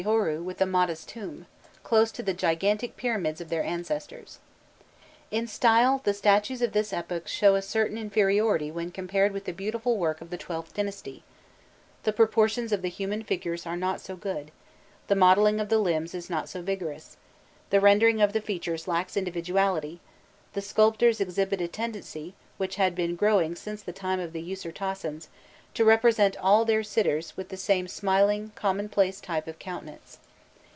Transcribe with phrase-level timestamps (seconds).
[0.01, 1.45] Horû with a modest tomb,
[1.83, 4.39] close to the gigantic pyramids of their ancestors.
[5.29, 9.53] In style the statues of this epoch show a certain inferiority when compared with the
[9.53, 11.21] beautiful work of the XIIth dynasty:
[12.01, 14.49] the proportions of the human figure are not so good,
[15.05, 17.17] the modelling of the limbs is not so vigorous,
[17.69, 19.99] the rendering of the features lacks individuality;
[20.53, 25.27] the sculptors exhibit a tendency, which had been growing since the time of the Usirtasens,
[25.73, 30.17] to represent all their sitters with the same smiling, commonplace type of countenance.